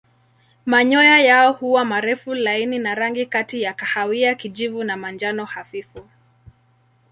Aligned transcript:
Manyoya 0.65 1.19
yao 1.19 1.53
huwa 1.53 1.85
marefu 1.85 2.33
laini 2.33 2.79
na 2.79 2.95
rangi 2.95 3.25
kati 3.25 3.61
ya 3.61 3.73
kahawia 3.73 4.35
kijivu 4.35 4.83
na 4.83 4.97
manjano 4.97 5.45
hafifu. 5.45 6.03